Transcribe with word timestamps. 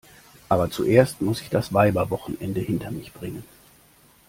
Aber 0.49 0.71
zuerst 0.71 1.21
muss 1.21 1.41
ich 1.43 1.49
das 1.51 1.75
Weiberwochenende 1.75 2.59
hinter 2.59 2.89
mich 2.89 3.13
bringen. 3.13 3.43